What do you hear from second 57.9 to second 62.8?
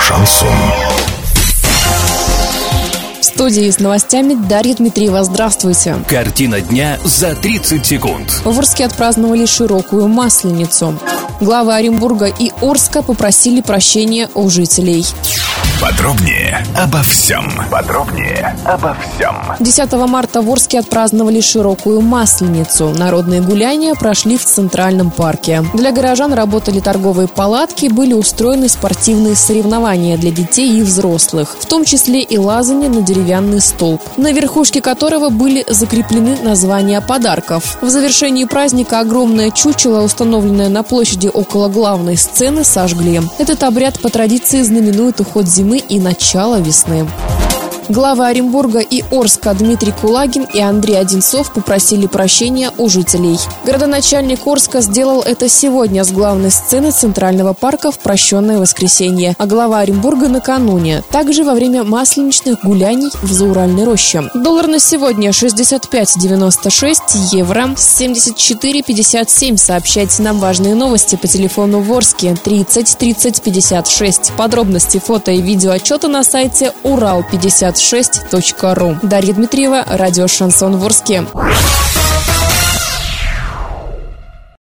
в прощенное воскресенье, а глава Оренбурга накануне, также во время масленичных